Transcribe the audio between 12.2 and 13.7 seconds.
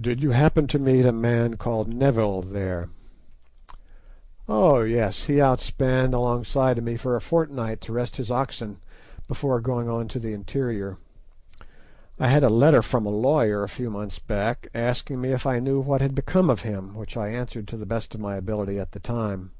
had a letter from a lawyer a